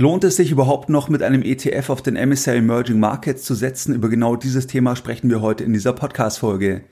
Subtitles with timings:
[0.00, 3.94] Lohnt es sich überhaupt noch mit einem ETF auf den MSCI Emerging Markets zu setzen?
[3.94, 6.84] Über genau dieses Thema sprechen wir heute in dieser Podcast-Folge.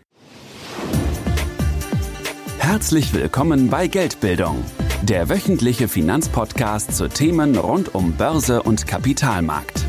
[2.58, 4.62] Herzlich willkommen bei Geldbildung,
[5.04, 9.86] der wöchentliche Finanzpodcast zu Themen rund um Börse und Kapitalmarkt.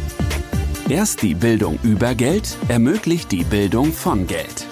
[0.88, 4.66] Erst die Bildung über Geld ermöglicht die Bildung von Geld.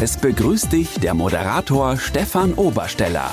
[0.00, 3.30] Es begrüßt dich der Moderator Stefan Obersteller.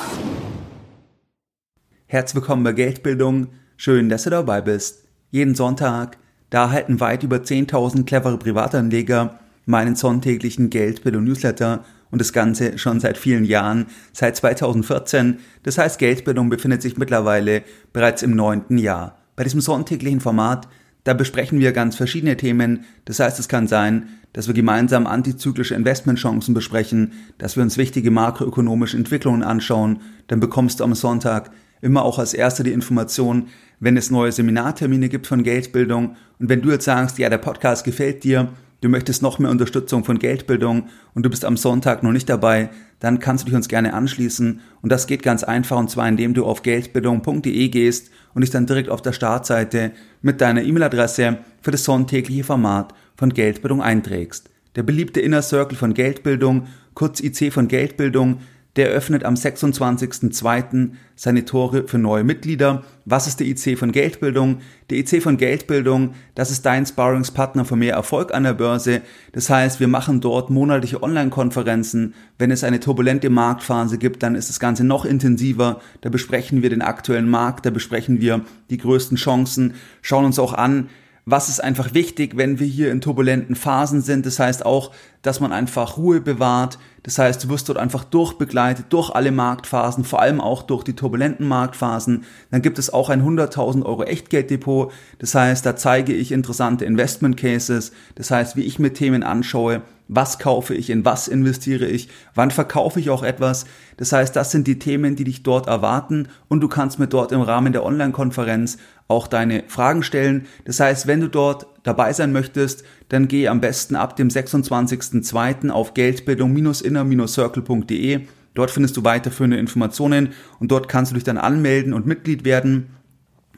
[2.08, 3.48] Herzlich willkommen bei Geldbildung
[3.80, 5.04] Schön, dass du dabei bist.
[5.30, 6.18] Jeden Sonntag,
[6.50, 13.00] da halten weit über 10.000 clevere Privatanleger meinen sonntäglichen Geldbildung Newsletter und das Ganze schon
[13.00, 15.38] seit vielen Jahren, seit 2014.
[15.62, 17.62] Das heißt, Geldbildung befindet sich mittlerweile
[17.94, 19.20] bereits im neunten Jahr.
[19.36, 20.68] Bei diesem sonntäglichen Format,
[21.04, 22.86] da besprechen wir ganz verschiedene Themen.
[23.06, 28.10] Das heißt, es kann sein, dass wir gemeinsam antizyklische Investmentchancen besprechen, dass wir uns wichtige
[28.10, 30.02] makroökonomische Entwicklungen anschauen.
[30.26, 33.48] Dann bekommst du am Sonntag immer auch als erster die Information,
[33.80, 36.16] wenn es neue Seminartermine gibt von Geldbildung.
[36.40, 38.50] Und wenn du jetzt sagst, ja, der Podcast gefällt dir,
[38.82, 42.70] du möchtest noch mehr Unterstützung von Geldbildung und du bist am Sonntag noch nicht dabei,
[43.00, 44.60] dann kannst du dich uns gerne anschließen.
[44.82, 48.66] Und das geht ganz einfach und zwar indem du auf geldbildung.de gehst und dich dann
[48.66, 49.92] direkt auf der Startseite
[50.22, 54.50] mit deiner E-Mail-Adresse für das sonntägliche Format von Geldbildung einträgst.
[54.76, 58.40] Der beliebte Inner Circle von Geldbildung, kurz IC von Geldbildung,
[58.78, 60.92] der öffnet am 26.02.
[61.16, 62.84] seine Tore für neue Mitglieder.
[63.06, 64.60] Was ist der IC von Geldbildung?
[64.92, 69.02] Der IC von Geldbildung, das ist dein Sparringspartner für mehr Erfolg an der Börse.
[69.34, 72.14] Das heißt, wir machen dort monatliche Online-Konferenzen.
[72.38, 75.82] Wenn es eine turbulente Marktphase gibt, dann ist das Ganze noch intensiver.
[76.02, 80.54] Da besprechen wir den aktuellen Markt, da besprechen wir die größten Chancen, schauen uns auch
[80.54, 80.90] an,
[81.30, 84.26] was ist einfach wichtig, wenn wir hier in turbulenten Phasen sind.
[84.26, 86.80] Das heißt auch, dass man einfach Ruhe bewahrt.
[87.04, 90.96] Das heißt, du wirst dort einfach durchbegleitet durch alle Marktphasen, vor allem auch durch die
[90.96, 92.24] turbulenten Marktphasen.
[92.50, 94.94] Dann gibt es auch ein 100.000 Euro Echtgelddepot.
[95.20, 97.92] Das heißt, da zeige ich interessante Investment Cases.
[98.16, 102.52] Das heißt, wie ich mir Themen anschaue, was kaufe ich, in was investiere ich, wann
[102.52, 103.66] verkaufe ich auch etwas.
[103.98, 107.34] Das heißt, das sind die Themen, die dich dort erwarten und du kannst mir dort
[107.34, 110.46] im Rahmen der Online-Konferenz auch deine Fragen stellen.
[110.66, 115.70] Das heißt, wenn du dort dabei sein möchtest, dann geh am besten ab dem 26.02.
[115.70, 118.22] auf geldbildung-inner-circle.de.
[118.54, 120.30] Dort findest du weiterführende Informationen
[120.60, 122.88] und dort kannst du dich dann anmelden und Mitglied werden.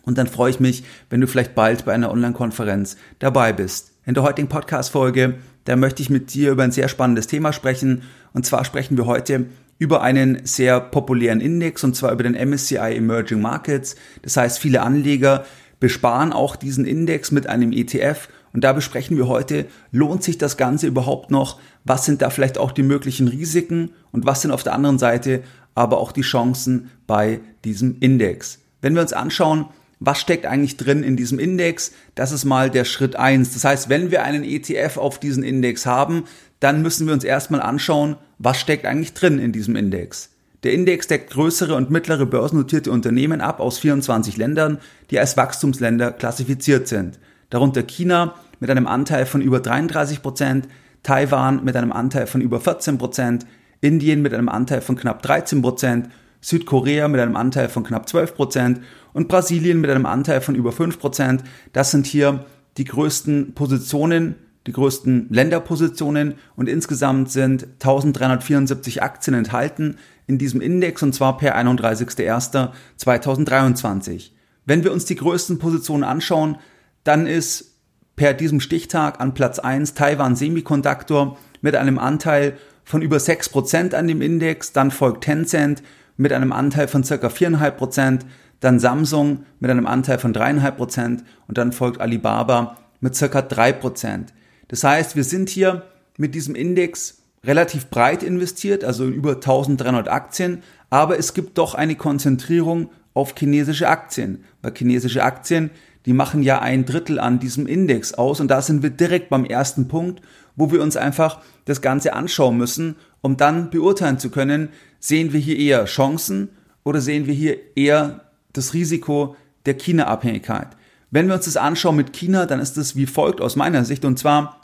[0.04, 3.94] Und dann freue ich mich, wenn du vielleicht bald bei einer Online-Konferenz dabei bist.
[4.06, 5.36] In der heutigen Podcast-Folge
[5.70, 8.02] da möchte ich mit dir über ein sehr spannendes Thema sprechen.
[8.34, 9.46] Und zwar sprechen wir heute
[9.80, 13.96] über einen sehr populären Index und zwar über den MSCI Emerging Markets.
[14.22, 15.46] Das heißt, viele Anleger
[15.80, 20.58] besparen auch diesen Index mit einem ETF und da besprechen wir heute, lohnt sich das
[20.58, 21.60] Ganze überhaupt noch?
[21.86, 25.44] Was sind da vielleicht auch die möglichen Risiken und was sind auf der anderen Seite
[25.76, 28.60] aber auch die Chancen bei diesem Index?
[28.82, 29.66] Wenn wir uns anschauen,
[30.02, 31.92] was steckt eigentlich drin in diesem Index?
[32.16, 33.54] Das ist mal der Schritt eins.
[33.54, 36.24] Das heißt, wenn wir einen ETF auf diesen Index haben,
[36.59, 40.30] dann müssen wir uns erstmal anschauen, was steckt eigentlich drin in diesem Index.
[40.64, 46.12] Der Index deckt größere und mittlere börsennotierte Unternehmen ab aus 24 Ländern, die als Wachstumsländer
[46.12, 47.18] klassifiziert sind.
[47.50, 50.68] Darunter China mit einem Anteil von über 33 Prozent,
[51.02, 53.46] Taiwan mit einem Anteil von über 14 Prozent,
[53.80, 56.09] Indien mit einem Anteil von knapp 13 Prozent,
[56.42, 58.81] Südkorea mit einem Anteil von knapp 12 Prozent
[59.14, 61.44] und Brasilien mit einem Anteil von über 5 Prozent.
[61.72, 62.46] Das sind hier
[62.78, 64.36] die größten Positionen,
[64.68, 69.96] die größten Länderpositionen und insgesamt sind 1374 Aktien enthalten
[70.28, 74.31] in diesem Index und zwar per 31.01.2023.
[74.66, 76.58] Wenn wir uns die größten Positionen anschauen,
[77.03, 77.78] dann ist
[78.16, 84.08] per diesem Stichtag an Platz 1 Taiwan Semiconductor mit einem Anteil von über 6% an
[84.08, 85.84] dem Index, dann folgt Tencent
[86.18, 87.16] mit einem Anteil von ca.
[87.16, 88.22] 4,5%,
[88.59, 93.40] dann Samsung mit einem Anteil von 3,5% und dann folgt Alibaba mit ca.
[93.40, 94.25] 3%.
[94.69, 95.84] Das heißt, wir sind hier
[96.18, 101.75] mit diesem Index relativ breit investiert, also in über 1300 Aktien, aber es gibt doch
[101.75, 105.72] eine Konzentrierung auf chinesische Aktien, weil chinesische Aktien,
[106.06, 108.39] die machen ja ein Drittel an diesem Index aus.
[108.39, 110.21] Und da sind wir direkt beim ersten Punkt,
[110.56, 114.69] wo wir uns einfach das Ganze anschauen müssen, um dann beurteilen zu können,
[115.00, 116.50] sehen wir hier eher Chancen
[116.83, 118.22] oder sehen wir hier eher
[118.54, 120.69] das Risiko der China-Abhängigkeit?
[121.12, 124.06] Wenn wir uns das anschauen mit China, dann ist es wie folgt aus meiner Sicht.
[124.06, 124.59] Und zwar,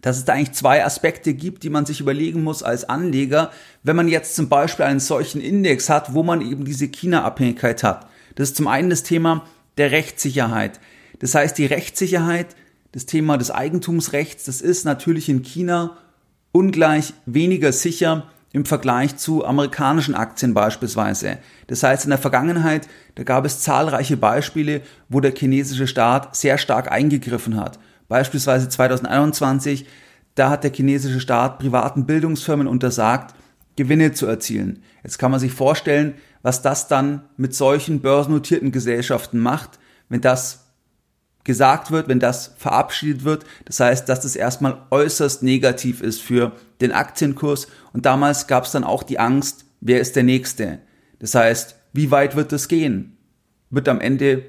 [0.00, 3.50] dass es da eigentlich zwei Aspekte gibt, die man sich überlegen muss als Anleger,
[3.82, 8.06] wenn man jetzt zum Beispiel einen solchen Index hat, wo man eben diese China-Abhängigkeit hat.
[8.34, 9.44] Das ist zum einen das Thema
[9.78, 10.80] der Rechtssicherheit.
[11.18, 12.54] Das heißt, die Rechtssicherheit,
[12.92, 15.96] das Thema des Eigentumsrechts, das ist natürlich in China
[16.52, 21.36] ungleich weniger sicher im Vergleich zu amerikanischen Aktien beispielsweise.
[21.66, 26.56] Das heißt, in der Vergangenheit, da gab es zahlreiche Beispiele, wo der chinesische Staat sehr
[26.56, 27.78] stark eingegriffen hat.
[28.08, 29.86] Beispielsweise 2021,
[30.34, 33.34] da hat der chinesische Staat privaten Bildungsfirmen untersagt,
[33.76, 34.82] Gewinne zu erzielen.
[35.02, 40.66] Jetzt kann man sich vorstellen, was das dann mit solchen börsennotierten Gesellschaften macht, wenn das
[41.44, 43.44] gesagt wird, wenn das verabschiedet wird.
[43.64, 47.68] Das heißt, dass das erstmal äußerst negativ ist für den Aktienkurs.
[47.92, 50.80] Und damals gab es dann auch die Angst, wer ist der Nächste?
[51.18, 53.16] Das heißt, wie weit wird das gehen?
[53.70, 54.44] Wird am Ende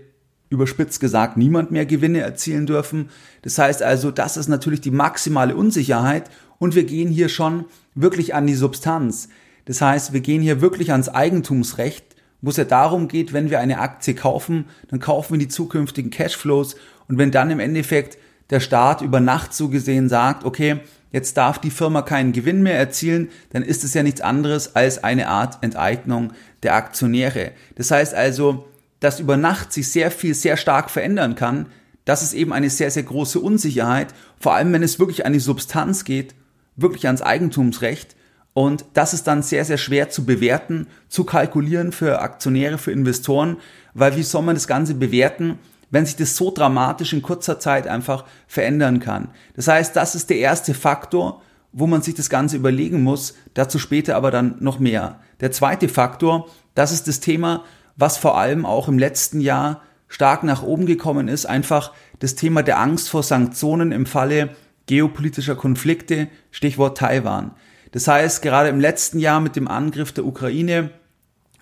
[0.49, 3.09] überspitzt gesagt niemand mehr Gewinne erzielen dürfen?
[3.41, 6.29] Das heißt also, das ist natürlich die maximale Unsicherheit
[6.59, 7.65] und wir gehen hier schon
[7.95, 9.29] wirklich an die Substanz.
[9.65, 12.07] Das heißt, wir gehen hier wirklich ans Eigentumsrecht
[12.41, 16.11] wo es ja darum geht, wenn wir eine Aktie kaufen, dann kaufen wir die zukünftigen
[16.11, 16.75] Cashflows
[17.07, 18.17] und wenn dann im Endeffekt
[18.49, 20.79] der Staat über Nacht so gesehen sagt, okay,
[21.11, 25.03] jetzt darf die Firma keinen Gewinn mehr erzielen, dann ist es ja nichts anderes als
[25.03, 26.31] eine Art Enteignung
[26.63, 27.51] der Aktionäre.
[27.75, 28.67] Das heißt also,
[28.99, 31.67] dass über Nacht sich sehr viel sehr stark verändern kann,
[32.05, 35.39] das ist eben eine sehr, sehr große Unsicherheit, vor allem wenn es wirklich an die
[35.39, 36.35] Substanz geht,
[36.77, 38.15] wirklich ans Eigentumsrecht.
[38.53, 43.57] Und das ist dann sehr, sehr schwer zu bewerten, zu kalkulieren für Aktionäre, für Investoren,
[43.93, 45.59] weil wie soll man das Ganze bewerten,
[45.91, 49.29] wenn sich das so dramatisch in kurzer Zeit einfach verändern kann.
[49.55, 51.41] Das heißt, das ist der erste Faktor,
[51.71, 55.19] wo man sich das Ganze überlegen muss, dazu später aber dann noch mehr.
[55.39, 57.63] Der zweite Faktor, das ist das Thema,
[57.97, 62.63] was vor allem auch im letzten Jahr stark nach oben gekommen ist, einfach das Thema
[62.63, 64.55] der Angst vor Sanktionen im Falle
[64.85, 67.51] geopolitischer Konflikte, Stichwort Taiwan.
[67.91, 70.91] Das heißt, gerade im letzten Jahr mit dem Angriff der Ukraine,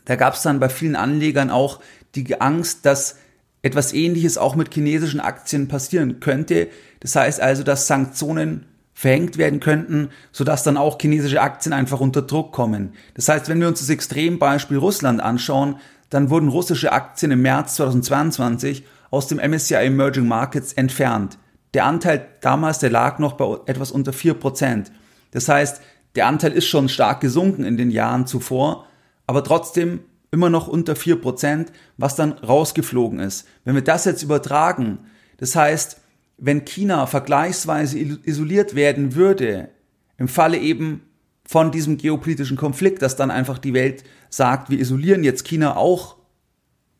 [0.05, 1.79] da gab es dann bei vielen Anlegern auch
[2.13, 3.17] die Angst, dass
[3.63, 6.67] etwas Ähnliches auch mit chinesischen Aktien passieren könnte.
[6.99, 12.21] Das heißt also, dass Sanktionen verhängt werden könnten, sodass dann auch chinesische Aktien einfach unter
[12.21, 12.93] Druck kommen.
[13.15, 15.77] Das heißt, wenn wir uns das Extrembeispiel Russland anschauen,
[16.09, 21.37] dann wurden russische Aktien im März 2022 aus dem MSCI Emerging Markets entfernt.
[21.73, 24.85] Der Anteil damals, der lag noch bei etwas unter 4%.
[25.31, 25.81] Das heißt,
[26.15, 28.87] der Anteil ist schon stark gesunken in den Jahren zuvor,
[29.27, 29.99] aber trotzdem
[30.31, 33.47] immer noch unter vier Prozent, was dann rausgeflogen ist.
[33.63, 34.99] Wenn wir das jetzt übertragen,
[35.37, 36.01] das heißt,
[36.37, 39.69] wenn China vergleichsweise isoliert werden würde,
[40.17, 41.01] im Falle eben
[41.47, 46.15] von diesem geopolitischen Konflikt, dass dann einfach die Welt sagt, wir isolieren jetzt China auch,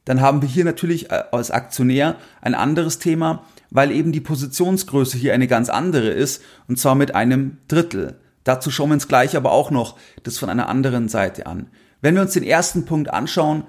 [0.06, 5.18] dann haben wir hier natürlich äh, als Aktionär ein anderes Thema, weil eben die Positionsgröße
[5.18, 8.20] hier eine ganz andere ist, und zwar mit einem Drittel.
[8.44, 11.72] Dazu schauen wir uns gleich aber auch noch das von einer anderen Seite an.
[12.02, 13.64] Wenn wir uns den ersten Punkt anschauen,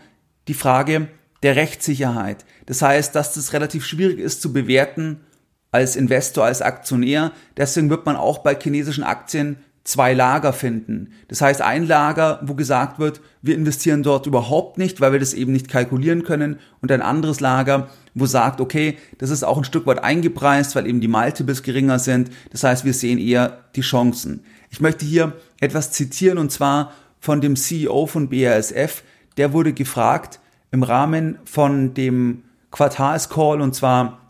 [0.46, 1.08] die Frage
[1.43, 2.44] der Rechtssicherheit.
[2.67, 5.20] Das heißt, dass das relativ schwierig ist zu bewerten
[5.70, 7.32] als Investor, als Aktionär.
[7.56, 11.12] Deswegen wird man auch bei chinesischen Aktien zwei Lager finden.
[11.28, 15.32] Das heißt, ein Lager, wo gesagt wird, wir investieren dort überhaupt nicht, weil wir das
[15.32, 16.58] eben nicht kalkulieren können.
[16.82, 20.88] Und ein anderes Lager, wo sagt, okay, das ist auch ein Stück weit eingepreist, weil
[20.88, 22.30] eben die Multiples geringer sind.
[22.50, 24.42] Das heißt, wir sehen eher die Chancen.
[24.70, 29.04] Ich möchte hier etwas zitieren und zwar von dem CEO von BASF.
[29.36, 30.40] Der wurde gefragt
[30.72, 32.42] im Rahmen von dem
[32.72, 34.20] Quartalscall und zwar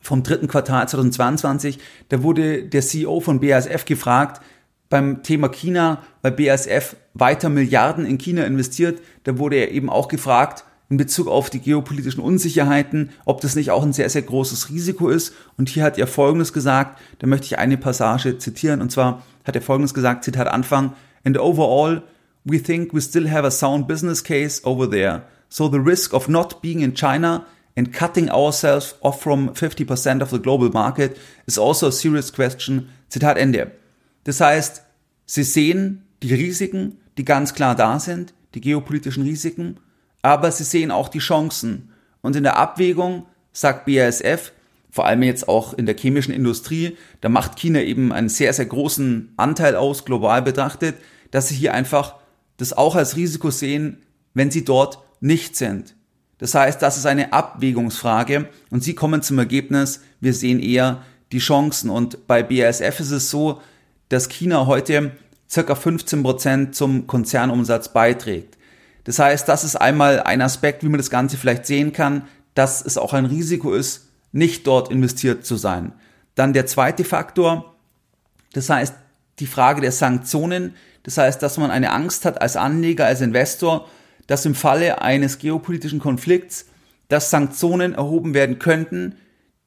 [0.00, 1.80] vom dritten Quartal 2022.
[2.08, 4.40] Da wurde der CEO von BASF gefragt
[4.88, 9.00] beim Thema China, weil BASF weiter Milliarden in China investiert.
[9.24, 13.70] Da wurde er eben auch gefragt, in Bezug auf die geopolitischen Unsicherheiten, ob das nicht
[13.70, 15.34] auch ein sehr, sehr großes Risiko ist.
[15.56, 19.56] Und hier hat er Folgendes gesagt, da möchte ich eine Passage zitieren, und zwar hat
[19.56, 20.92] er Folgendes gesagt, Zitat Anfang,
[21.24, 22.02] and overall,
[22.44, 25.22] we think we still have a sound business case over there.
[25.48, 27.46] So the risk of not being in China
[27.76, 32.88] and cutting ourselves off from 50% of the global market is also a serious question.
[33.10, 33.72] Zitat Ende.
[34.24, 34.82] Das heißt,
[35.26, 39.78] sie sehen die Risiken, die ganz klar da sind, die geopolitischen Risiken,
[40.22, 41.90] aber sie sehen auch die Chancen.
[42.22, 44.52] Und in der Abwägung sagt BASF,
[44.90, 48.64] vor allem jetzt auch in der chemischen Industrie, da macht China eben einen sehr, sehr
[48.64, 50.96] großen Anteil aus, global betrachtet,
[51.30, 52.14] dass sie hier einfach
[52.56, 53.98] das auch als Risiko sehen,
[54.32, 55.94] wenn sie dort nicht sind.
[56.38, 61.02] Das heißt, das ist eine Abwägungsfrage und sie kommen zum Ergebnis, wir sehen eher
[61.32, 61.90] die Chancen.
[61.90, 63.60] Und bei BASF ist es so,
[64.08, 65.12] dass China heute
[65.48, 68.56] circa 15 Prozent zum Konzernumsatz beiträgt.
[69.04, 72.84] Das heißt, das ist einmal ein Aspekt, wie man das Ganze vielleicht sehen kann, dass
[72.84, 75.92] es auch ein Risiko ist, nicht dort investiert zu sein.
[76.34, 77.76] Dann der zweite Faktor,
[78.52, 78.94] das heißt
[79.38, 83.86] die Frage der Sanktionen, das heißt, dass man eine Angst hat als Anleger, als Investor,
[84.26, 86.66] dass im Falle eines geopolitischen Konflikts,
[87.08, 89.14] dass Sanktionen erhoben werden könnten,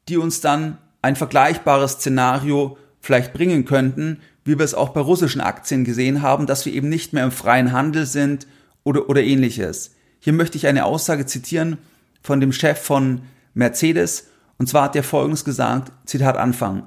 [0.10, 5.42] die uns dann ein vergleichbares Szenario vielleicht bringen könnten, wie wir es auch bei russischen
[5.42, 8.48] Aktien gesehen haben, dass wir eben nicht mehr im freien Handel sind
[8.84, 9.96] oder, oder ähnliches.
[10.20, 11.78] Hier möchte ich eine Aussage zitieren
[12.22, 13.22] von dem Chef von
[13.54, 14.28] Mercedes,
[14.58, 16.84] und zwar hat er folgendes gesagt, Zitat Anfang.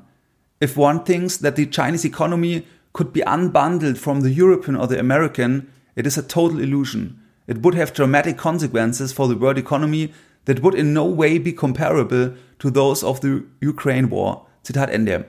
[0.62, 4.98] If one thinks that the Chinese economy could be unbundled from the European or the
[4.98, 7.20] American, it is a total illusion.
[7.46, 10.12] It would have dramatic consequences for the world economy
[10.44, 14.46] that would in no way be comparable to those of the Ukraine war.
[14.64, 15.24] Zitat Ende.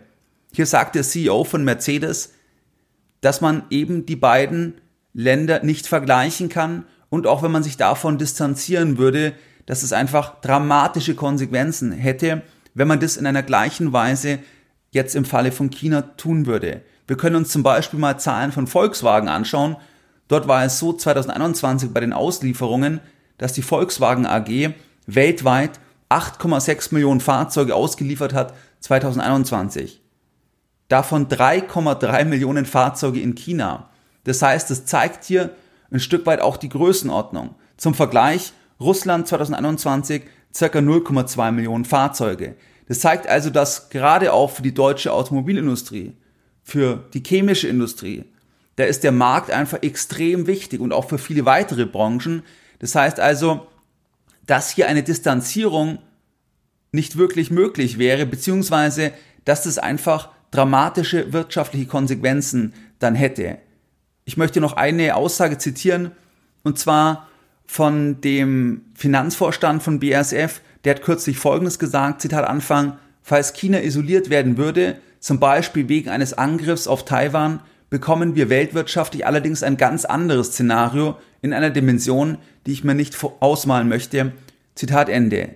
[0.56, 2.34] Hier sagt der CEO von Mercedes,
[3.22, 4.76] dass man eben die beiden
[5.14, 9.34] Länder nicht vergleichen kann und auch wenn man sich davon distanzieren würde,
[9.66, 12.44] dass es einfach dramatische Konsequenzen hätte,
[12.76, 14.40] wenn man das in einer gleichen Weise
[14.92, 16.82] jetzt im Falle von China tun würde.
[17.08, 19.76] Wir können uns zum Beispiel mal Zahlen von Volkswagen anschauen.
[20.28, 23.00] Dort war es so 2021 bei den Auslieferungen,
[23.40, 24.74] dass die Volkswagen AG
[25.08, 25.80] weltweit
[26.10, 30.03] 8,6 Millionen Fahrzeuge ausgeliefert hat 2021.
[30.88, 33.90] Davon 3,3 Millionen Fahrzeuge in China.
[34.24, 35.56] Das heißt, es zeigt hier
[35.92, 37.56] ein Stück weit auch die Größenordnung.
[37.78, 40.24] Zum Vergleich, Russland 2021
[40.54, 42.56] circa 0,2 Millionen Fahrzeuge.
[42.88, 46.14] Das zeigt also, dass gerade auch für die deutsche Automobilindustrie,
[46.64, 48.26] für die chemische Industrie,
[48.76, 52.44] da ist der Markt einfach extrem wichtig und auch für viele weitere Branchen.
[52.80, 53.68] Das heißt also,
[54.46, 56.00] dass hier eine Distanzierung
[56.92, 59.12] nicht wirklich möglich wäre, beziehungsweise
[59.46, 63.58] dass das einfach dramatische wirtschaftliche Konsequenzen dann hätte.
[64.24, 66.12] Ich möchte noch eine Aussage zitieren,
[66.64, 67.28] und zwar
[67.66, 74.30] von dem Finanzvorstand von BASF, der hat kürzlich Folgendes gesagt, Zitat Anfang, falls China isoliert
[74.30, 80.06] werden würde, zum Beispiel wegen eines Angriffs auf Taiwan, bekommen wir weltwirtschaftlich allerdings ein ganz
[80.06, 84.34] anderes Szenario in einer Dimension, die ich mir nicht ausmalen möchte.
[84.76, 85.50] Zitat Ende.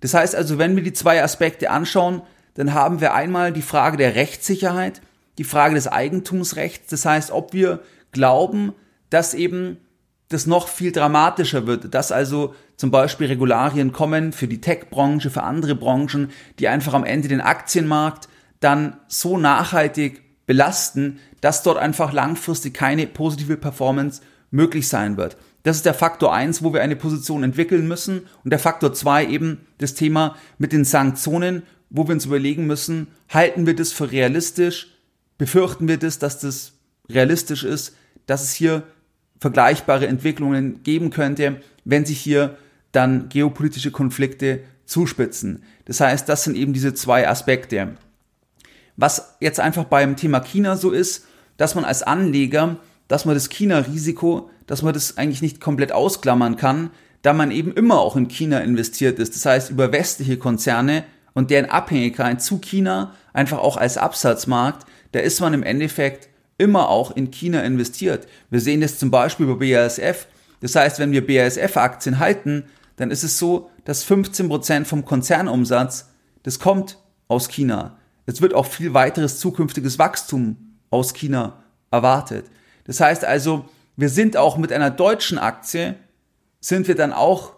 [0.00, 2.22] Das heißt also, wenn wir die zwei Aspekte anschauen,
[2.54, 5.00] dann haben wir einmal die Frage der Rechtssicherheit,
[5.38, 6.88] die Frage des Eigentumsrechts.
[6.90, 7.80] Das heißt, ob wir
[8.12, 8.72] glauben,
[9.10, 9.78] dass eben
[10.28, 15.42] das noch viel dramatischer wird, dass also zum Beispiel Regularien kommen für die Tech-Branche, für
[15.42, 18.28] andere Branchen, die einfach am Ende den Aktienmarkt
[18.60, 25.36] dann so nachhaltig belasten, dass dort einfach langfristig keine positive Performance möglich sein wird.
[25.62, 28.26] Das ist der Faktor eins, wo wir eine Position entwickeln müssen.
[28.44, 33.08] Und der Faktor zwei eben das Thema mit den Sanktionen, wo wir uns überlegen müssen,
[33.28, 34.88] halten wir das für realistisch?
[35.36, 36.72] Befürchten wir das, dass das
[37.08, 37.94] realistisch ist,
[38.26, 38.82] dass es hier
[39.40, 42.56] vergleichbare Entwicklungen geben könnte, wenn sich hier
[42.92, 45.64] dann geopolitische Konflikte zuspitzen.
[45.84, 47.96] Das heißt, das sind eben diese zwei Aspekte.
[48.96, 52.76] Was jetzt einfach beim Thema China so ist, dass man als Anleger,
[53.08, 56.90] dass man das China-Risiko, dass man das eigentlich nicht komplett ausklammern kann,
[57.22, 59.34] da man eben immer auch in China investiert ist.
[59.34, 65.20] Das heißt, über westliche Konzerne und deren Abhängigkeit zu China einfach auch als Absatzmarkt, da
[65.20, 68.26] ist man im Endeffekt immer auch in China investiert.
[68.50, 70.26] Wir sehen das zum Beispiel bei BASF.
[70.60, 72.64] Das heißt, wenn wir BASF-Aktien halten,
[72.96, 76.10] dann ist es so, dass 15% vom Konzernumsatz,
[76.42, 76.98] das kommt
[77.28, 77.98] aus China.
[78.26, 82.46] Es wird auch viel weiteres zukünftiges Wachstum aus China erwartet.
[82.84, 83.64] Das heißt also,
[83.96, 85.96] wir sind auch mit einer deutschen Aktie,
[86.60, 87.54] sind wir dann auch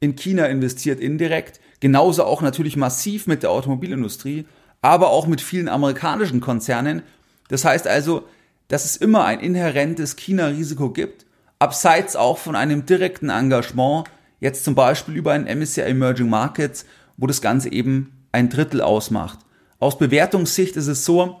[0.00, 4.46] in China investiert indirekt, genauso auch natürlich massiv mit der Automobilindustrie,
[4.82, 7.02] aber auch mit vielen amerikanischen Konzernen.
[7.48, 8.24] Das heißt also,
[8.68, 11.26] dass es immer ein inhärentes China-Risiko gibt,
[11.58, 14.04] abseits auch von einem direkten Engagement,
[14.38, 19.40] jetzt zum Beispiel über ein MSCI Emerging Markets, wo das Ganze eben ein Drittel ausmacht.
[19.78, 21.40] Aus Bewertungssicht ist es so,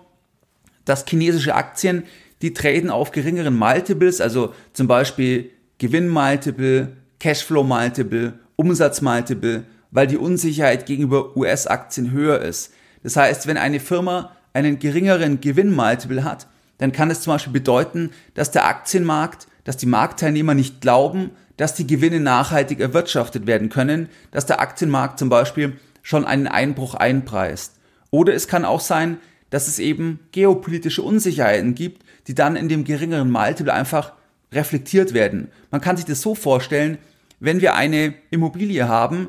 [0.84, 2.04] dass chinesische Aktien,
[2.42, 11.36] die traden auf geringeren Multiples, also zum Beispiel Gewinnmultiple, Cashflow-Multiple, Umsatzmultiple, weil die Unsicherheit gegenüber
[11.36, 12.72] US-Aktien höher ist.
[13.02, 16.46] Das heißt, wenn eine Firma einen geringeren Gewinnmultiple hat,
[16.78, 21.74] dann kann es zum Beispiel bedeuten, dass der Aktienmarkt, dass die Marktteilnehmer nicht glauben, dass
[21.74, 27.74] die Gewinne nachhaltig erwirtschaftet werden können, dass der Aktienmarkt zum Beispiel schon einen Einbruch einpreist.
[28.10, 29.18] Oder es kann auch sein,
[29.50, 34.12] dass es eben geopolitische Unsicherheiten gibt, die dann in dem geringeren Multiple einfach
[34.52, 35.48] reflektiert werden.
[35.70, 36.98] Man kann sich das so vorstellen,
[37.40, 39.28] wenn wir eine Immobilie haben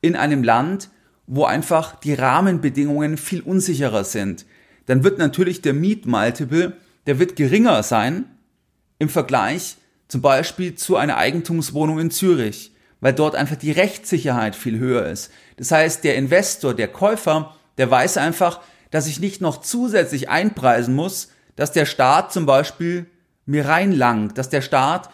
[0.00, 0.90] in einem Land,
[1.26, 4.46] wo einfach die Rahmenbedingungen viel unsicherer sind,
[4.86, 6.76] dann wird natürlich der Mietmultiple,
[7.06, 8.24] der wird geringer sein
[8.98, 9.76] im Vergleich
[10.08, 15.30] zum Beispiel zu einer Eigentumswohnung in Zürich, weil dort einfach die Rechtssicherheit viel höher ist.
[15.56, 20.94] Das heißt, der Investor, der Käufer, der weiß einfach, dass ich nicht noch zusätzlich einpreisen
[20.94, 23.06] muss, dass der Staat zum Beispiel
[23.44, 25.10] mir reinlangt, dass der Staat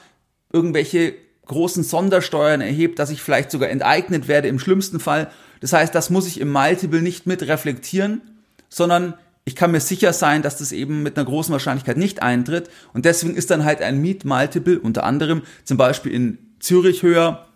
[0.52, 1.14] irgendwelche
[1.46, 5.30] großen Sondersteuern erhebt, dass ich vielleicht sogar enteignet werde im schlimmsten Fall.
[5.60, 8.22] Das heißt, das muss ich im Multiple nicht mit reflektieren,
[8.68, 12.70] sondern ich kann mir sicher sein, dass das eben mit einer großen Wahrscheinlichkeit nicht eintritt.
[12.94, 17.46] Und deswegen ist dann halt ein Meet Multiple unter anderem zum Beispiel in Zürich höher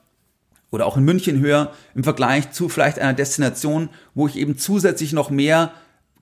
[0.70, 5.14] oder auch in München höher im Vergleich zu vielleicht einer Destination, wo ich eben zusätzlich
[5.14, 5.72] noch mehr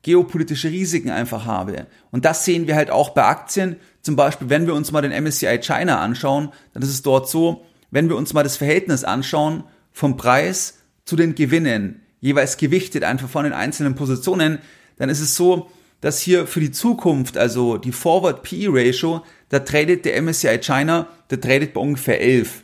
[0.03, 1.87] geopolitische Risiken einfach habe.
[2.13, 3.75] Und das sehen wir halt auch bei Aktien.
[4.07, 7.67] Zum Beispiel, wenn wir uns mal den MSCI China anschauen, dann ist es dort so,
[7.91, 13.29] wenn wir uns mal das Verhältnis anschauen vom Preis zu den Gewinnen, jeweils gewichtet einfach
[13.29, 14.61] von den einzelnen Positionen,
[14.97, 19.59] dann ist es so, dass hier für die Zukunft, also die Forward PE Ratio, da
[19.59, 22.63] tradet der MSCI China, der tradet bei ungefähr 11.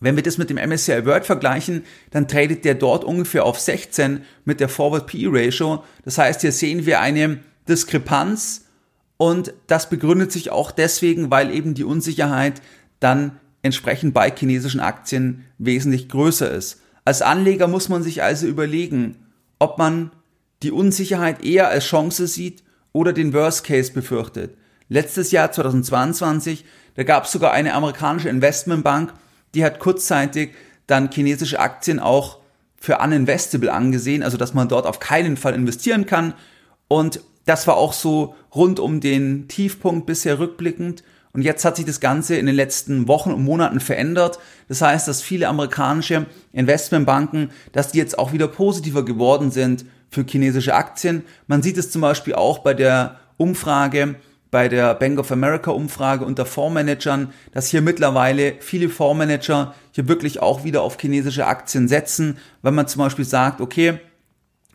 [0.00, 4.22] Wenn wir das mit dem MSCI World vergleichen, dann tradet der dort ungefähr auf 16
[4.46, 5.84] mit der Forward PE Ratio.
[6.06, 8.64] Das heißt, hier sehen wir eine Diskrepanz
[9.18, 12.62] und das begründet sich auch deswegen, weil eben die Unsicherheit
[13.00, 16.80] dann entsprechend bei chinesischen Aktien wesentlich größer ist.
[17.04, 19.16] Als Anleger muss man sich also überlegen,
[19.58, 20.12] ob man
[20.62, 24.56] die Unsicherheit eher als Chance sieht oder den Worst Case befürchtet.
[24.88, 29.12] Letztes Jahr 2022, da gab es sogar eine amerikanische Investmentbank,
[29.54, 30.54] die hat kurzzeitig
[30.86, 32.38] dann chinesische Aktien auch
[32.76, 36.34] für uninvestable angesehen, also dass man dort auf keinen Fall investieren kann.
[36.86, 41.02] Und das war auch so rund um den Tiefpunkt bisher rückblickend.
[41.32, 44.38] Und jetzt hat sich das Ganze in den letzten Wochen und Monaten verändert.
[44.68, 50.24] Das heißt, dass viele amerikanische Investmentbanken, dass die jetzt auch wieder positiver geworden sind für
[50.24, 51.24] chinesische Aktien.
[51.46, 54.16] Man sieht es zum Beispiel auch bei der Umfrage,
[54.50, 60.40] bei der Bank of America Umfrage unter Fondsmanagern, dass hier mittlerweile viele Fondsmanager hier wirklich
[60.40, 64.00] auch wieder auf chinesische Aktien setzen, wenn man zum Beispiel sagt, okay,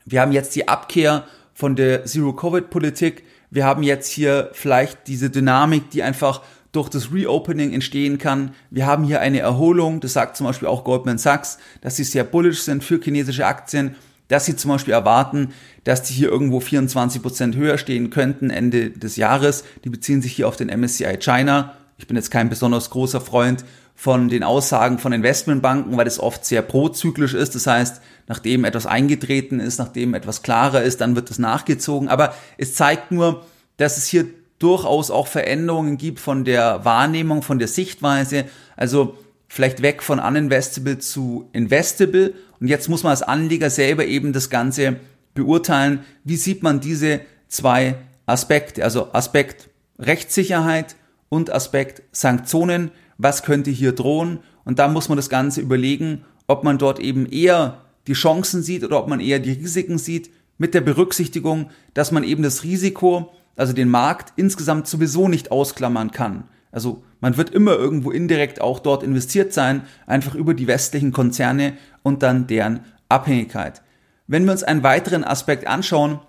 [0.06, 5.92] wir haben jetzt die Abkehr von der Zero-Covid-Politik, wir haben jetzt hier vielleicht diese Dynamik,
[5.92, 6.42] die einfach
[6.72, 8.56] durch das Reopening entstehen kann.
[8.72, 12.24] Wir haben hier eine Erholung, das sagt zum Beispiel auch Goldman Sachs, dass sie sehr
[12.24, 13.96] bullish sind für chinesische Aktien
[14.28, 18.90] dass sie zum Beispiel erwarten, dass die hier irgendwo 24 Prozent höher stehen könnten Ende
[18.90, 19.64] des Jahres.
[19.84, 21.76] Die beziehen sich hier auf den MSCI China.
[21.98, 23.64] Ich bin jetzt kein besonders großer Freund
[23.96, 27.56] von den Aussagen von Investmentbanken, weil das oft sehr prozyklisch ist.
[27.56, 32.10] Das heißt, nachdem etwas eingetreten ist, nachdem etwas klarer ist, dann wird das nachgezogen.
[32.10, 33.46] Aber es zeigt nur,
[33.78, 34.26] dass es hier
[34.60, 38.46] durchaus auch Veränderungen gibt von der Wahrnehmung, von der Sichtweise.
[38.76, 39.18] Also
[39.48, 42.34] vielleicht weg von uninvestable zu investable.
[42.60, 44.98] Und jetzt muss man als Anleger selber eben das Ganze
[45.34, 46.00] beurteilen.
[46.24, 48.84] Wie sieht man diese zwei Aspekte?
[48.84, 50.96] Also Aspekt Rechtssicherheit
[51.30, 52.92] und Aspekt Sanktionen.
[53.24, 54.40] Was könnte hier drohen?
[54.66, 58.84] Und da muss man das Ganze überlegen, ob man dort eben eher die Chancen sieht
[58.84, 63.32] oder ob man eher die Risiken sieht, mit der Berücksichtigung, dass man eben das Risiko,
[63.56, 66.44] also den Markt insgesamt sowieso nicht ausklammern kann.
[66.74, 71.78] Also man wird immer irgendwo indirekt auch dort investiert sein, einfach über die westlichen Konzerne
[72.02, 73.82] und dann deren Abhängigkeit.
[74.28, 76.20] Wenn wir uns einen weiteren Aspekt anschauen,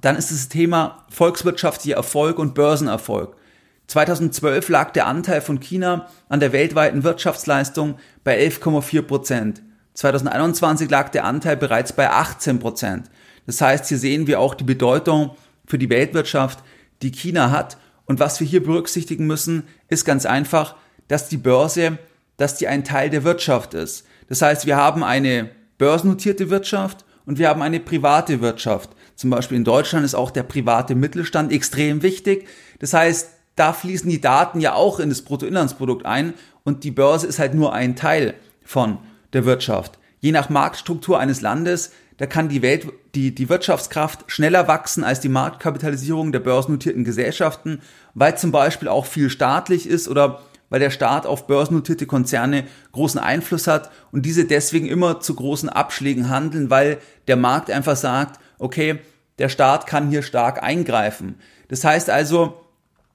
[0.00, 3.36] dann ist das Thema volkswirtschaftlicher Erfolg und Börsenerfolg.
[3.90, 9.62] 2012 lag der Anteil von China an der weltweiten Wirtschaftsleistung bei 11,4 Prozent.
[9.94, 13.10] 2021 lag der Anteil bereits bei 18 Prozent.
[13.46, 15.32] Das heißt, hier sehen wir auch die Bedeutung
[15.66, 16.60] für die Weltwirtschaft,
[17.02, 20.76] die China hat und was wir hier berücksichtigen müssen, ist ganz einfach,
[21.08, 21.98] dass die Börse,
[22.36, 24.06] dass die ein Teil der Wirtschaft ist.
[24.28, 28.90] Das heißt, wir haben eine börsennotierte Wirtschaft und wir haben eine private Wirtschaft.
[29.16, 32.46] Zum Beispiel in Deutschland ist auch der private Mittelstand extrem wichtig.
[32.78, 37.26] Das heißt, da fließen die Daten ja auch in das Bruttoinlandsprodukt ein und die Börse
[37.26, 38.98] ist halt nur ein Teil von
[39.32, 39.98] der Wirtschaft.
[40.18, 45.20] Je nach Marktstruktur eines Landes da kann die Welt, die, die Wirtschaftskraft schneller wachsen als
[45.20, 47.80] die Marktkapitalisierung der börsennotierten Gesellschaften,
[48.12, 53.18] weil zum Beispiel auch viel staatlich ist oder weil der Staat auf börsennotierte Konzerne großen
[53.18, 58.38] Einfluss hat und diese deswegen immer zu großen Abschlägen handeln, weil der Markt einfach sagt,
[58.58, 58.98] okay,
[59.38, 61.36] der Staat kann hier stark eingreifen.
[61.68, 62.60] Das heißt also,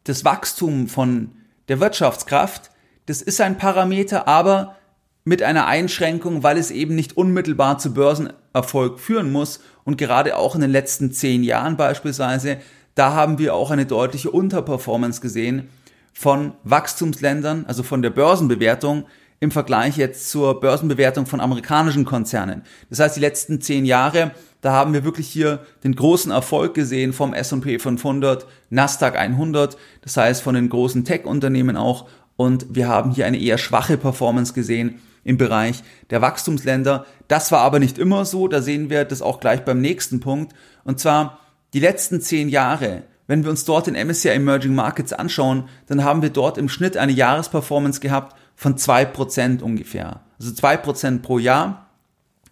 [0.06, 1.32] das Wachstum von
[1.68, 2.72] der Wirtschaftskraft,
[3.06, 4.78] das ist ein Parameter, aber
[5.26, 9.60] mit einer Einschränkung, weil es eben nicht unmittelbar zu Börsenerfolg führen muss.
[9.84, 12.58] Und gerade auch in den letzten zehn Jahren beispielsweise,
[12.94, 15.70] da haben wir auch eine deutliche Unterperformance gesehen
[16.14, 19.06] von Wachstumsländern, also von der Börsenbewertung
[19.40, 22.62] im Vergleich jetzt zur Börsenbewertung von amerikanischen Konzernen.
[22.90, 24.32] Das heißt, die letzten zehn Jahre,
[24.66, 30.18] da haben wir wirklich hier den großen Erfolg gesehen vom S&P 500, Nasdaq 100, das
[30.18, 32.08] heißt von den großen Tech-Unternehmen auch.
[32.36, 37.06] Und wir haben hier eine eher schwache Performance gesehen im Bereich der Wachstumsländer.
[37.28, 40.56] Das war aber nicht immer so, da sehen wir das auch gleich beim nächsten Punkt.
[40.84, 41.42] Und zwar
[41.74, 46.24] die letzten zehn Jahre, wenn wir uns dort den MSCI Emerging Markets anschauen, dann haben
[46.24, 50.22] wir dort im Schnitt eine Jahresperformance gehabt von zwei Prozent ungefähr.
[50.40, 51.92] Also zwei Prozent pro Jahr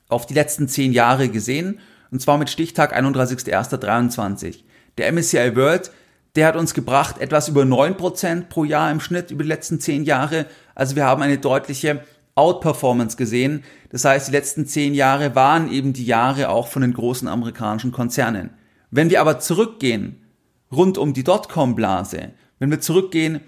[0.10, 1.80] auf die letzten zehn Jahre gesehen.
[2.14, 4.60] Und zwar mit Stichtag 31.01.23.
[5.00, 5.90] Der MSCI World,
[6.36, 10.04] der hat uns gebracht etwas über 9% pro Jahr im Schnitt über die letzten 10
[10.04, 10.46] Jahre.
[10.76, 12.04] Also wir haben eine deutliche
[12.36, 13.64] Outperformance gesehen.
[13.90, 17.92] Das heißt, die letzten 10 Jahre waren eben die Jahre auch von den großen amerikanischen
[17.92, 18.52] Konzernen.
[18.92, 20.22] Wenn wir aber zurückgehen,
[20.72, 23.40] rund um die Dotcom-Blase, wenn wir zurückgehen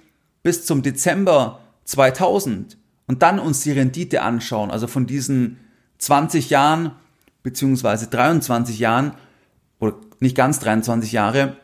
[0.41, 5.59] bis zum Dezember 2000 und dann uns die Rendite anschauen, also von diesen
[5.99, 6.93] 20 Jahren
[7.45, 9.13] beziehungsweise 23 Jahren
[9.79, 11.57] oder nicht ganz 23 Jahre,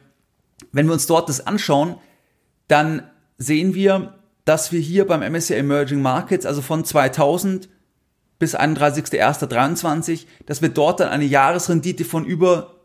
[0.71, 1.95] wenn wir uns dort das anschauen,
[2.67, 3.01] dann
[3.39, 4.13] sehen wir,
[4.45, 7.67] dass wir hier beim MSCI Emerging Markets, also von 2000
[8.37, 12.75] bis 31.01.23, dass wir dort dann eine Jahresrendite von über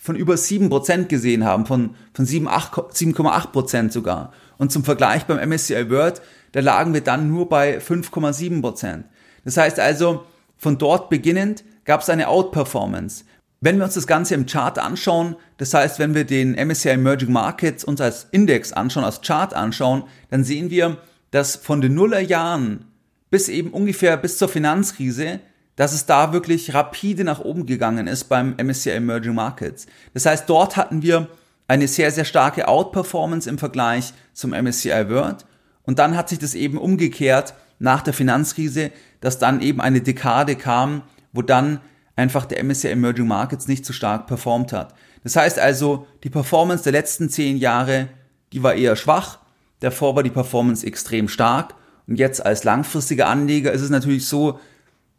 [0.00, 4.32] von über 7% gesehen haben, von, von 7,8% sogar.
[4.56, 6.22] Und zum Vergleich beim MSCI World,
[6.52, 9.02] da lagen wir dann nur bei 5,7%.
[9.44, 10.24] Das heißt also,
[10.58, 13.24] von dort beginnend gab es eine Outperformance.
[13.60, 17.32] Wenn wir uns das Ganze im Chart anschauen, das heißt, wenn wir den MSCI Emerging
[17.32, 20.98] Markets uns als Index anschauen, als Chart anschauen, dann sehen wir,
[21.30, 22.84] dass von den Nullerjahren
[23.30, 25.40] bis eben ungefähr bis zur Finanzkrise,
[25.76, 29.86] dass es da wirklich rapide nach oben gegangen ist beim MSCI Emerging Markets.
[30.14, 31.28] Das heißt, dort hatten wir
[31.68, 35.44] eine sehr, sehr starke Outperformance im Vergleich zum MSCI World.
[35.82, 40.56] Und dann hat sich das eben umgekehrt nach der Finanzkrise, dass dann eben eine Dekade
[40.56, 41.80] kam, wo dann
[42.16, 44.94] einfach der MSCI Emerging Markets nicht so stark performt hat.
[45.22, 48.08] Das heißt also, die Performance der letzten zehn Jahre,
[48.52, 49.38] die war eher schwach.
[49.80, 51.74] Davor war die Performance extrem stark.
[52.06, 54.58] Und jetzt als langfristiger Anleger ist es natürlich so,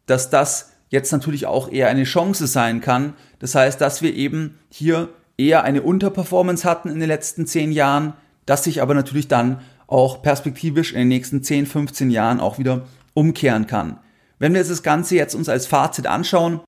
[0.06, 3.14] dass das jetzt natürlich auch eher eine Chance sein kann.
[3.38, 8.14] Das heißt, dass wir eben hier eher eine Unterperformance hatten in den letzten zehn Jahren,
[8.44, 12.86] dass sich aber natürlich dann auch perspektivisch in den nächsten 10, 15 Jahren auch wieder
[13.12, 13.98] umkehren kann.
[14.38, 16.60] Wenn wir das Ganze jetzt uns als Fazit anschauen,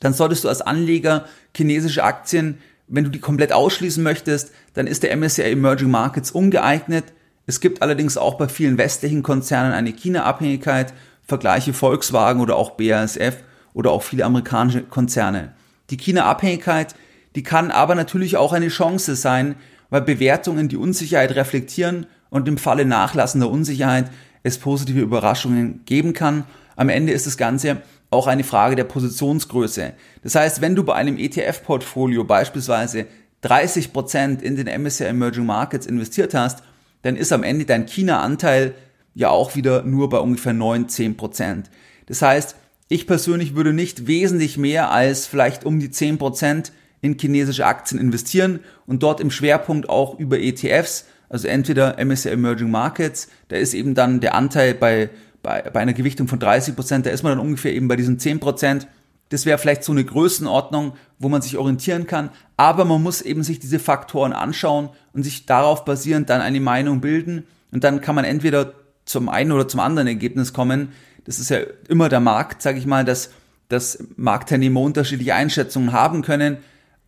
[0.00, 5.02] dann solltest du als Anleger chinesische Aktien, wenn du die komplett ausschließen möchtest, dann ist
[5.02, 7.04] der MSCI Emerging Markets ungeeignet.
[7.46, 13.36] Es gibt allerdings auch bei vielen westlichen Konzernen eine China-Abhängigkeit, vergleiche Volkswagen oder auch BASF
[13.74, 15.54] oder auch viele amerikanische Konzerne.
[15.90, 16.94] Die China-Abhängigkeit,
[17.34, 19.56] die kann aber natürlich auch eine Chance sein,
[19.90, 24.10] weil Bewertungen die Unsicherheit reflektieren und im Falle nachlassender Unsicherheit
[24.42, 26.44] es positive Überraschungen geben kann.
[26.76, 29.92] Am Ende ist das Ganze auch eine Frage der Positionsgröße.
[30.22, 33.06] Das heißt, wenn du bei einem ETF-Portfolio beispielsweise
[33.44, 36.62] 30% in den MSCI Emerging Markets investiert hast,
[37.02, 38.74] dann ist am Ende dein China-Anteil
[39.14, 41.64] ja auch wieder nur bei ungefähr 9, 10%.
[42.06, 42.56] Das heißt,
[42.88, 46.70] ich persönlich würde nicht wesentlich mehr als vielleicht um die 10%
[47.02, 52.70] in chinesische Aktien investieren und dort im Schwerpunkt auch über ETFs, also entweder MSCI Emerging
[52.70, 55.10] Markets, da ist eben dann der Anteil bei
[55.42, 58.18] bei, bei einer Gewichtung von 30 Prozent, da ist man dann ungefähr eben bei diesen
[58.18, 58.86] 10 Prozent.
[59.28, 62.30] Das wäre vielleicht so eine Größenordnung, wo man sich orientieren kann.
[62.56, 67.00] Aber man muss eben sich diese Faktoren anschauen und sich darauf basierend dann eine Meinung
[67.00, 67.46] bilden.
[67.70, 70.92] Und dann kann man entweder zum einen oder zum anderen Ergebnis kommen.
[71.24, 73.30] Das ist ja immer der Markt, sage ich mal, dass,
[73.68, 76.58] dass Marktteilnehmer unterschiedliche Einschätzungen haben können.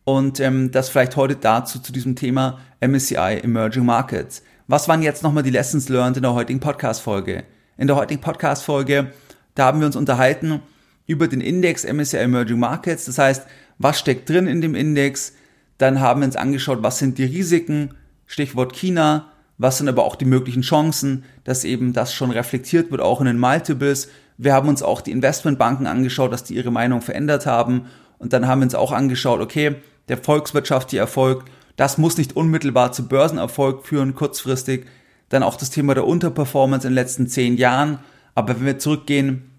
[0.04, 4.42] Und ähm, das vielleicht heute dazu zu diesem Thema MSCI Emerging Markets.
[4.66, 7.44] Was waren jetzt nochmal die Lessons learned in der heutigen Podcast-Folge?
[7.78, 9.12] In der heutigen Podcast-Folge,
[9.54, 10.60] da haben wir uns unterhalten
[11.06, 13.06] über den Index MSCI Emerging Markets.
[13.06, 13.46] Das heißt,
[13.78, 15.32] was steckt drin in dem Index?
[15.78, 17.94] Dann haben wir uns angeschaut, was sind die Risiken?
[18.26, 19.32] Stichwort China.
[19.56, 23.26] Was sind aber auch die möglichen Chancen, dass eben das schon reflektiert wird, auch in
[23.26, 24.08] den Multiples.
[24.36, 27.86] Wir haben uns auch die Investmentbanken angeschaut, dass die ihre Meinung verändert haben.
[28.18, 29.76] Und dann haben wir uns auch angeschaut, okay,
[30.08, 31.44] der volkswirtschaftliche Erfolg,
[31.76, 34.86] das muss nicht unmittelbar zu Börsenerfolg führen, kurzfristig.
[35.28, 37.98] Dann auch das Thema der Unterperformance in den letzten zehn Jahren.
[38.34, 39.50] Aber wenn wir zurückgehen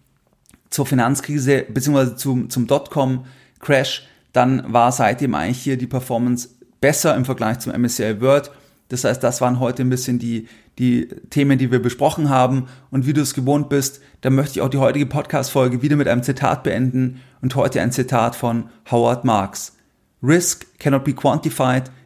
[0.70, 2.16] zur Finanzkrise bzw.
[2.16, 6.50] zum, zum Dotcom-Crash, dann war seitdem eigentlich hier die Performance
[6.82, 8.52] besser im Vergleich zum MSCI World.
[8.90, 10.48] Das heißt, das waren heute ein bisschen die,
[10.78, 12.68] die Themen, die wir besprochen haben.
[12.92, 16.08] Und wie du es gewohnt bist, dann möchte ich auch die heutige Podcast-Folge wieder mit
[16.08, 19.76] einem Zitat beenden und heute ein Zitat von Howard Marks.
[20.22, 21.92] Risk cannot be quantified